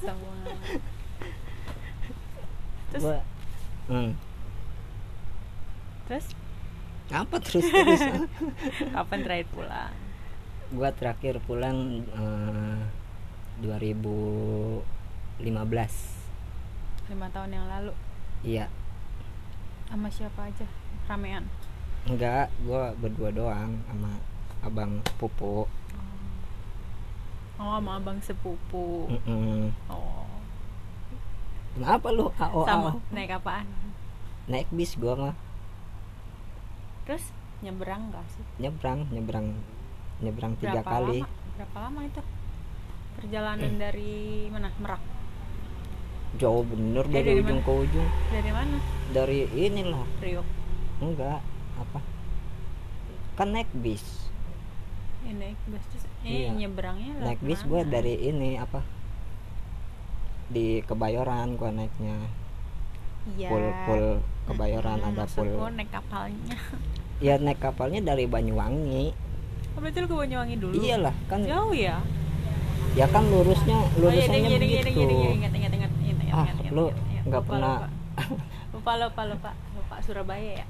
[0.03, 0.81] Sombong amat.
[2.91, 3.03] Terus?
[3.03, 3.19] Gua
[3.91, 4.11] hmm.
[6.07, 6.27] terus
[7.13, 8.01] apa terus terus
[8.97, 9.93] kapan terakhir pulang?
[10.73, 12.81] Gua terakhir pulang eh,
[13.61, 14.81] 2015
[17.13, 17.93] lima tahun yang lalu?
[18.41, 18.67] Iya.
[19.93, 20.65] Sama siapa aja?
[21.05, 21.45] Ramean?
[22.09, 24.17] Enggak gua berdua doang sama
[24.65, 25.69] abang pupu.
[27.61, 27.77] Oh.
[27.77, 29.13] Sama abang sepupu.
[29.13, 29.69] Mm-mm.
[29.93, 30.25] oh.
[31.77, 33.69] Kenapa lu AO sama naik apaan?
[34.49, 35.37] Naik bis gua mah
[37.13, 37.29] terus
[37.61, 38.45] nyebrang gak sih?
[38.57, 39.47] Nyebrang nyebrang
[40.25, 41.21] nyebrang tiga berapa kali.
[41.21, 41.29] lama?
[41.53, 42.21] Berapa lama itu?
[43.13, 44.13] Perjalanan dari
[44.49, 44.73] mana?
[44.81, 45.03] Merak?
[46.41, 47.69] Jauh bener Eh, dari, dari ujung mana?
[47.69, 48.09] ke ujung.
[48.33, 48.77] Dari mana?
[49.13, 50.07] Dari inilah.
[50.17, 50.49] Priok
[51.05, 51.45] enggak
[51.77, 52.01] apa?
[53.37, 54.33] Kan naik bis.
[55.21, 56.05] Ya, naik bus terus?
[56.25, 56.57] Eh Iya.
[56.57, 58.81] nyebrangnya lewat naik bis gua dari ini apa?
[60.49, 62.17] Di Kebayoran gua naiknya.
[63.37, 63.49] Iya.
[63.53, 64.03] Pul pul
[64.49, 66.57] Kebayoran Hmm, ada pul gua naik kapalnya
[67.23, 69.15] ya naik kapalnya dari Banyuwangi.
[69.73, 70.75] Oh, berarti lu ke Banyuwangi dulu?
[70.75, 72.03] Iyalah kan jauh ya?
[72.93, 75.15] Ya kan lurusnya oh iya iya, iya, iya, iya, begitu.
[75.41, 76.93] ingat ingat ingat ingat Ah, lu
[77.25, 77.89] nggak pernah-
[78.75, 79.51] lupa lupa lupa.
[79.73, 80.67] Lupa Surabaya ya?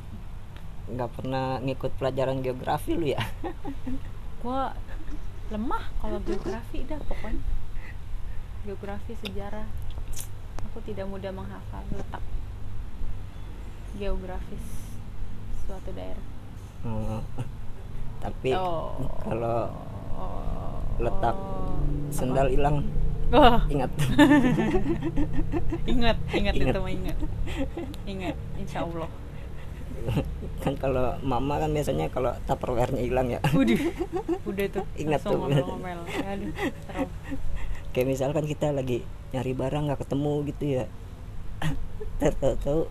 [0.87, 3.23] Nggak pernah ngikut pelajaran geografi lu ya?
[4.45, 4.71] Gua
[5.51, 7.43] lemah kalau geografi dah pokoknya.
[8.63, 9.67] Geografi sejarah.
[10.71, 12.23] Aku tidak mudah menghafal letak
[13.93, 14.65] geografis
[15.67, 16.32] suatu daerah
[16.83, 17.23] Oh,
[18.23, 18.95] tapi Oh.
[19.21, 19.71] kalau
[20.99, 21.37] letak
[22.09, 22.85] sendal hilang
[23.33, 23.89] Wah, ingat
[25.89, 26.69] ingat, ingat, Ingat.
[26.69, 27.17] itu mah ingat.
[28.05, 29.09] Ingat, insya Allah.
[30.61, 33.79] kan kalau mama kan biasanya kalau tupperware-nya hilang ya Udah,
[34.51, 34.85] udah tuh.
[34.95, 35.39] Ingat tuh.
[35.39, 36.01] ngomel-ngomel.
[36.05, 36.53] Aduh,
[37.93, 39.01] kayak misalkan kita lagi
[39.33, 40.85] nyari barang nggak ketemu gitu ya
[42.19, 42.91] tahu-tahu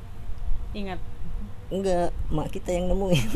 [0.71, 0.99] Ingat,
[1.69, 3.27] enggak mak kita yang nemuin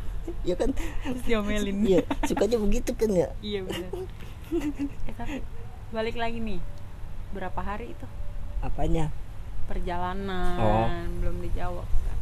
[0.48, 1.76] ya kan terus diomelin.
[1.82, 3.90] iya sukanya begitu kan ya Iya benar.
[5.06, 5.38] Eh tapi
[5.90, 6.58] balik lagi nih.
[7.30, 8.06] Berapa hari itu
[8.60, 9.14] apanya
[9.64, 10.86] perjalanan Oh.
[11.18, 12.18] belum dijawab kan?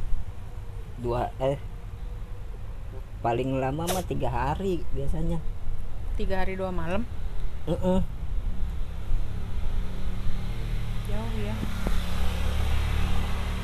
[0.98, 1.56] dua eh
[3.18, 5.40] paling lama mah tiga hari biasanya
[6.14, 7.06] Tiga hari dua malam.
[7.64, 8.00] Heeh.
[11.06, 11.54] Jauh ya.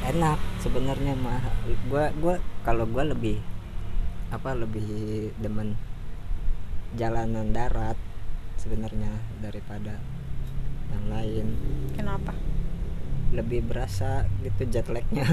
[0.06, 1.44] enak sebenarnya mah
[1.92, 3.36] gua gua kalau gua lebih
[4.32, 5.76] apa lebih demen
[6.96, 8.00] jalanan darat
[8.56, 9.12] sebenarnya
[9.44, 10.00] daripada
[10.88, 11.46] yang lain.
[11.92, 12.32] Kenapa?
[13.34, 15.26] lebih berasa gitu jet lagnya.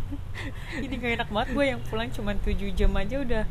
[0.84, 3.44] Ini gak enak banget gue yang pulang cuma 7 jam aja udah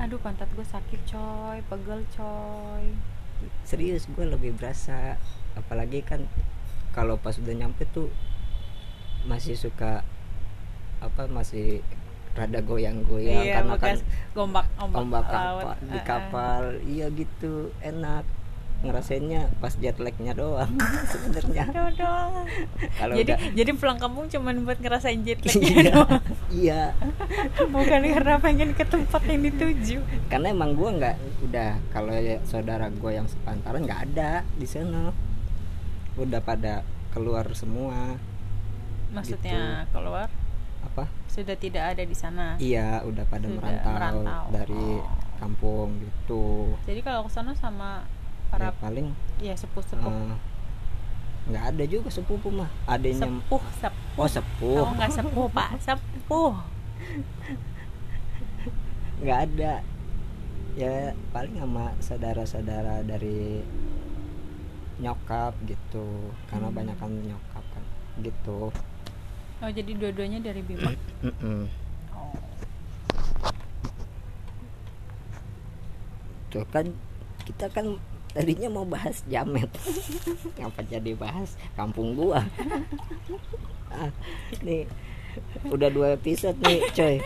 [0.00, 2.84] Aduh pantat gue sakit coy, pegel coy.
[3.68, 5.20] Serius gue lebih berasa.
[5.52, 6.24] Apalagi kan
[6.96, 8.08] kalau pas udah nyampe tuh
[9.28, 10.00] masih suka
[11.00, 11.80] apa masih
[12.30, 13.96] rada goyang-goyang Iya, karena kan
[14.32, 15.34] gombak ombak, ombak laut.
[15.34, 16.04] kapal, di Ah, ah.
[16.06, 16.62] kapal.
[16.86, 18.24] Iya gitu enak.
[18.80, 20.72] Ngerasainnya pas jet lagnya doang
[21.12, 21.68] sebenarnya.
[22.96, 25.82] Kalau jadi udah jadi pulang kampung cuman buat ngerasain jet lag iya.
[25.92, 26.22] doang.
[26.64, 26.82] iya.
[27.68, 30.00] Bukan karena pengen ke tempat yang dituju.
[30.32, 35.12] Karena emang gua nggak udah kalau ya saudara gua yang sepantaran nggak ada di sana.
[36.16, 36.80] Udah pada
[37.12, 38.16] keluar semua.
[39.12, 40.30] Maksudnya keluar
[40.90, 41.04] apa?
[41.26, 42.54] Sudah tidak ada di sana.
[42.56, 44.42] Iya udah pada Sudah merantau, merantau.
[44.50, 45.06] dari Oh.
[45.38, 46.74] kampung gitu.
[46.84, 50.36] Jadi kalau ke sana sama ya, para paling ya sepuh sepuh eh,
[51.48, 52.68] nggak ada juga sepupu mah.
[52.84, 54.18] Adanya sepuh sepuh.
[54.18, 54.78] Oh sepuh.
[54.82, 56.52] Oh nggak sepuh pak sepuh.
[59.20, 59.74] Nggak ada.
[60.74, 60.92] Ya
[61.30, 63.60] paling sama saudara-saudara dari
[64.98, 66.06] nyokap gitu.
[66.46, 66.76] Karena Hmm.
[66.76, 67.84] banyak kan nyokap kan
[68.20, 68.68] gitu
[69.60, 70.92] oh jadi dua-duanya dari Bima?
[71.20, 71.68] Mm-mm.
[72.16, 72.34] oh.
[76.50, 76.90] tuh kan
[77.46, 79.68] kita kan tadinya mau bahas jamet.
[80.58, 81.58] Ngapa jadi bahas?
[81.74, 82.46] Kampung gua.
[83.90, 84.10] Ah,
[84.62, 84.86] nih
[85.66, 87.16] udah dua episode nih coy.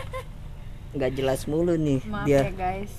[0.97, 2.49] Nggak jelas mulu nih maaf dia.
[2.49, 2.93] ya guys.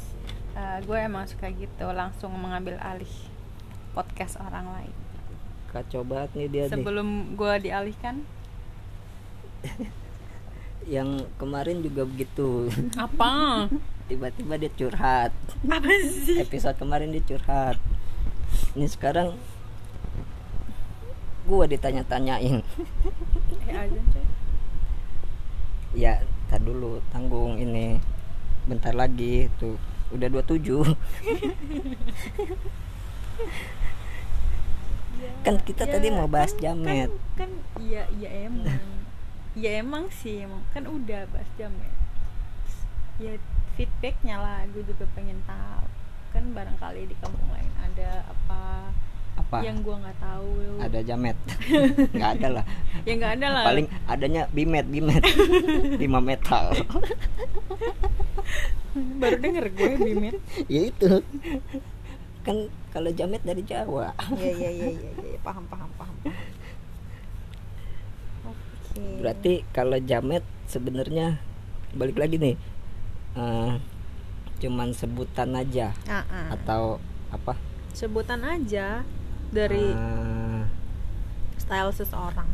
[0.56, 3.10] Eh, gue emang suka gitu langsung mengambil alih
[3.92, 4.94] podcast orang lain.
[5.68, 8.24] Kacau banget nih dia sebelum gue dialihkan
[10.94, 12.70] yang kemarin juga begitu.
[12.94, 13.66] Apa?
[14.08, 15.34] Tiba-tiba dia curhat.
[15.66, 16.38] Apa sih?
[16.38, 17.74] Episode kemarin dia curhat.
[18.78, 19.34] Ini sekarang
[21.42, 22.62] gua ditanya-tanyain.
[23.66, 23.90] Coy
[26.02, 27.98] ya tar dulu tanggung ini.
[28.66, 29.74] Bentar lagi tuh.
[30.14, 30.94] Udah 27
[35.42, 37.10] kan kita Ya, tadi mau bahas kan- jamet.
[37.34, 38.78] kan, kan iya iya emang
[39.56, 40.60] ya emang sih emang.
[40.76, 41.92] Kan udah bahas jamet
[43.16, 43.40] ya.
[43.74, 44.60] Feedbacknya lah.
[44.70, 45.88] Gue juga pengen tahu.
[46.36, 48.92] Kan barangkali di kampung lain ada apa
[49.36, 49.58] apa?
[49.62, 50.48] yang gua nggak tahu.
[50.80, 51.36] Ada jamet.
[52.16, 52.64] Nggak ada lah.
[53.04, 53.64] Ya nggak ada lah.
[53.68, 55.22] Paling adanya bimet bimet.
[56.02, 56.72] Lima metal.
[59.20, 60.36] Baru denger gue bimet.
[60.72, 61.20] Ya itu.
[62.42, 64.16] Kan kalau jamet dari Jawa.
[64.40, 65.38] Ya ya ya ya ya.
[65.44, 66.16] Paham paham paham
[68.98, 69.20] oke.
[69.20, 71.38] Berarti kalau jamet sebenarnya
[71.92, 72.56] balik lagi nih
[73.34, 73.72] eh,
[74.56, 76.46] cuman sebutan aja Ah, ah.
[76.50, 76.96] atau
[77.28, 77.54] apa?
[77.92, 79.04] Sebutan aja
[79.48, 80.62] dari Eh,
[81.56, 82.48] style seseorang.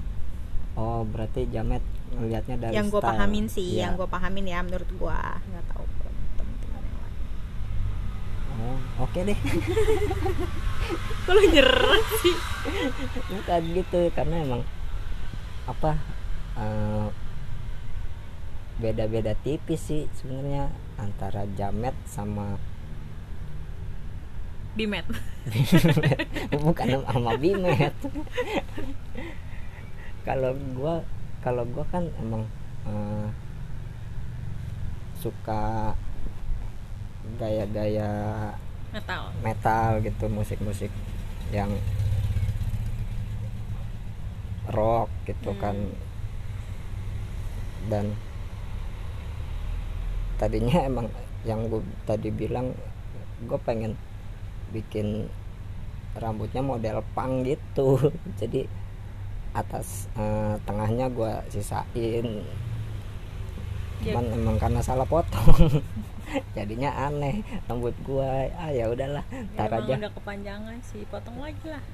[0.73, 3.89] Oh berarti jamet ngelihatnya dari yang gue pahamin sih Iya.
[3.89, 7.15] yang gue pahamin ya menurut gue nggak tahu kalau teman-teman yang lain.
[8.55, 9.39] Oh, oke deh.
[11.23, 12.37] Kalau nyerah sih?
[13.31, 14.63] Bukan gitu karena emang
[15.65, 15.95] apa
[16.57, 17.07] eh,
[18.81, 22.57] beda-beda tipis sih sebenarnya antara jamet sama
[24.73, 25.05] bimet.
[26.65, 27.93] Bukan sama bimet.
[30.27, 31.03] Kalau gua
[31.43, 32.47] kalau gua kan emang
[32.87, 33.27] eh,
[35.19, 35.95] suka
[37.39, 38.11] gaya-gaya
[39.07, 40.91] tahu metal gitu musik-musik
[41.51, 41.71] yang
[44.71, 45.61] rock gitu Hmm.
[45.63, 45.77] kan
[47.91, 48.15] dan
[50.37, 51.07] tadinya emang
[51.43, 52.75] yang gue tadi bilang
[53.43, 53.99] gue pengen
[54.71, 55.27] bikin
[56.15, 57.99] rambutnya model pang gitu.
[58.41, 58.67] Jadi
[59.53, 62.27] atas eh, tengahnya gue sisain.
[64.03, 64.19] Ya.
[64.19, 65.79] cuman emang karena salah potong.
[66.57, 68.51] Jadinya aneh rambut gua.
[68.59, 69.23] Ah ya udahlah
[69.55, 69.95] Ya, ntar aja.
[69.95, 71.85] udah kepanjangan sih potong lagi lah.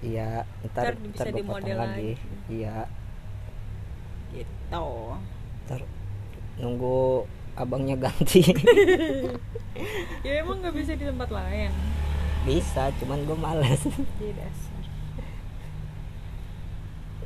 [0.00, 2.10] Iya ntar Ntar bisa ntar gua potong dimodel lagi.
[2.16, 2.22] lagi.
[2.48, 2.88] iya
[4.32, 4.86] gitu.
[5.68, 5.80] Ntar
[6.58, 8.42] nunggu abangnya ganti.
[10.26, 11.70] Ya emang nggak bisa di tempat lain.
[12.42, 13.82] Bisa cuman gue males.
[14.18, 14.82] Dasar.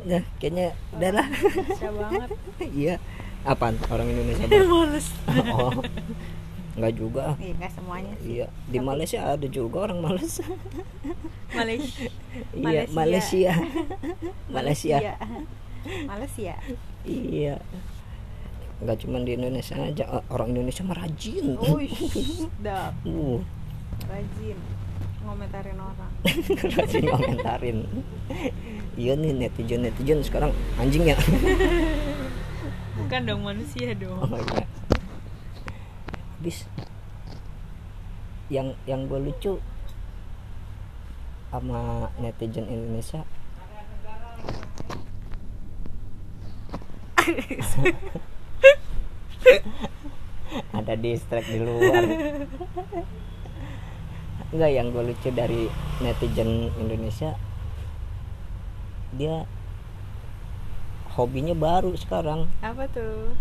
[0.04, 2.28] Nah kayaknya udahlah bisa banget.
[2.76, 2.94] Iya.
[3.48, 3.80] Apaan?
[3.88, 4.68] Orang Indonesia banget?
[4.68, 5.06] males.
[5.48, 5.72] Oh.
[6.76, 7.24] Nggak juga.
[7.40, 8.28] Iya nggak semuanya sih.
[8.36, 8.46] Iya.
[8.68, 10.44] Di Malaysia ada juga orang males.
[11.56, 12.12] Malaysia.
[12.52, 13.52] Iya Malaysia.
[14.52, 14.96] Malaysia.
[16.04, 16.54] Malaysia
[17.06, 17.56] iya.
[18.82, 21.54] Nggak cuma di Indonesia aja orang Indonesia mah rajin.
[21.58, 23.38] Uish, dap, uh.
[24.10, 24.58] Rajin.
[25.22, 26.12] ngomentarin orang.
[26.82, 27.86] Rajin komentarin
[28.96, 30.52] iya nih netizen netizen sekarang.
[30.76, 31.16] Anjing ya.
[32.98, 34.66] Bukan dong manusia oh dong iya.
[36.38, 36.58] Habis.
[38.52, 39.52] Yang yang gue lucu
[41.48, 43.24] sama netizen Indonesia
[50.72, 52.04] ada distract di luar.
[54.52, 55.64] Enggak yang gue lucu dari
[56.04, 57.32] netizen Indonesia
[59.16, 59.44] dia
[61.12, 62.48] hobinya baru sekarang.
[62.64, 63.36] Apa tuh?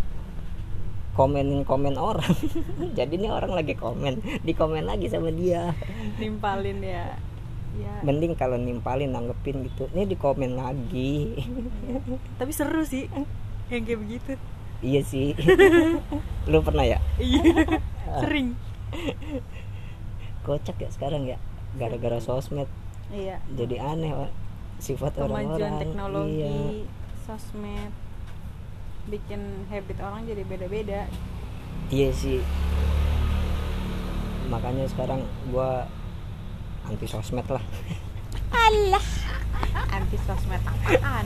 [1.16, 2.36] Komenin komen orang.
[2.98, 4.44] Jadi ini orang lagi komen.
[4.44, 5.76] Di komen lagi sama dia.
[6.20, 7.20] Nimpalin ya.
[7.72, 8.04] Ya.
[8.04, 9.88] Mending kalau nimpalin nanggepin gitu.
[9.96, 11.40] Ini di komen lagi.
[12.40, 13.08] Tapi seru sih
[13.72, 14.32] yang kayak begitu.
[14.82, 15.28] Iya sih.
[16.52, 17.00] Lu pernah ya?
[17.22, 17.42] Iya.
[18.22, 18.58] Sering.
[20.44, 21.38] Kocak ya sekarang ya
[21.80, 22.68] gara-gara sosmed.
[23.14, 23.40] Iya.
[23.56, 24.32] Jadi aneh Wak.
[24.82, 25.74] sifat kemajuan orang-orang.
[25.80, 27.94] Teknologi iya sosmed
[29.08, 31.08] bikin habit orang jadi beda-beda.
[31.94, 32.42] Iya sih.
[34.50, 35.88] Makanya sekarang gua
[36.90, 37.64] anti sosmed lah.
[38.68, 39.06] Allah
[39.92, 41.26] anti sosmed apaan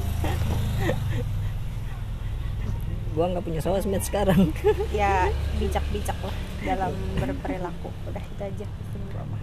[3.15, 4.51] gua nggak punya sosmed sekarang.
[4.91, 7.89] Ya bijak-bijak lah dalam berperilaku.
[8.11, 8.67] Udah itu aja.
[9.15, 9.41] Gua mah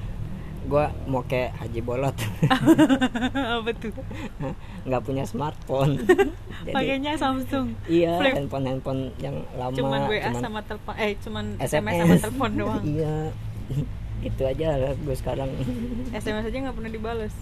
[0.63, 2.15] gua mau kayak Haji Bolot.
[3.59, 3.91] Apa tuh
[4.87, 5.99] nggak punya smartphone.
[6.63, 7.75] Jadi pakainya Samsung.
[7.91, 8.35] Iya Flip.
[8.39, 12.51] handphone handphone yang lama cuman WA cuman sama telepon eh cuman SMS, SMS sama telepon
[12.55, 12.83] doang.
[12.87, 13.17] Iya.
[14.23, 15.51] Gitu aja lah gue sekarang.
[16.15, 17.35] SMS aja nggak pernah dibalas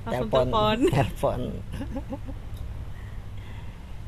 [0.00, 0.78] langsung telepon.
[0.88, 1.40] telepon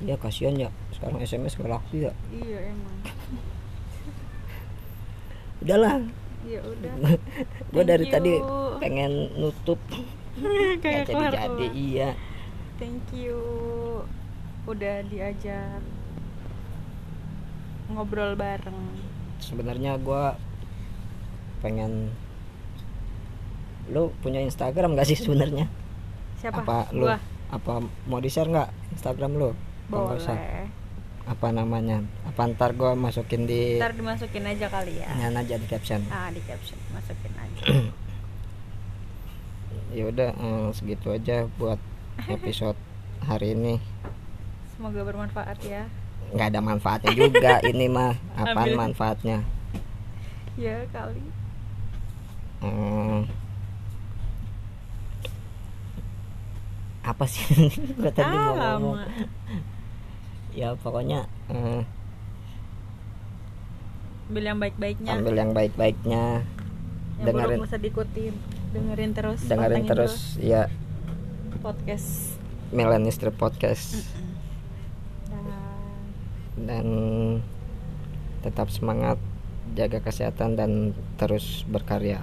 [0.03, 0.69] ya kasihan ya.
[0.95, 2.13] Sekarang SMS gak laku ya.
[2.35, 2.97] Iya emang.
[5.63, 5.95] Udahlah.
[6.43, 6.95] Ya udah.
[7.73, 8.13] Gue dari you.
[8.13, 8.33] tadi
[8.83, 9.79] pengen nutup.
[10.83, 12.11] Kayak jadi jadi iya.
[12.83, 13.39] Thank you.
[14.67, 15.79] Udah diajar.
[17.93, 18.81] Ngobrol bareng.
[19.39, 20.25] Sebenarnya gue
[21.63, 22.11] pengen
[23.91, 25.67] lu punya Instagram gak sih sebenarnya?
[26.39, 26.63] Siapa?
[26.63, 27.19] Apa lu gua?
[27.53, 29.51] apa mau di share nggak Instagram lu
[29.93, 30.37] Apa nggak usah?
[30.41, 30.67] boleh.
[31.23, 31.99] Apa namanya?
[32.25, 35.13] Apa ntar gue masukin di ntar dimasukin aja kali ya.
[35.21, 36.01] Nyan aja di caption.
[36.09, 36.81] Ah di caption.
[36.97, 37.63] Masukin aja.
[39.93, 41.77] Ya udah eh, segitu aja buat
[42.25, 42.81] episode
[43.21, 43.77] hari ini.
[44.73, 45.85] Semoga bermanfaat ya.
[46.33, 48.17] Nggak ada manfaatnya juga ini mah.
[48.33, 48.81] Apaan Ambil.
[48.89, 49.45] manfaatnya?
[50.57, 51.21] Ya kali.
[52.65, 53.29] Hmm.
[57.03, 57.43] apa sih?
[58.01, 58.97] Gua tadi mau ah ngomong.
[60.53, 61.83] Ya pokoknya eh,
[64.33, 65.13] ambil yang baik-baiknya.
[65.13, 66.25] ambil yang baik-baiknya.
[67.21, 68.35] Yang dengerin- masa diikutin.
[68.73, 70.73] Dengerin terus dengerin pantengin terus ya.
[71.61, 72.41] Podcast.
[72.73, 74.09] Millennial Podcast.
[75.29, 75.45] Dan
[76.65, 76.87] dan
[78.41, 79.21] tetap semangat
[79.77, 80.71] jaga kesehatan dan
[81.21, 82.21] terus berkarya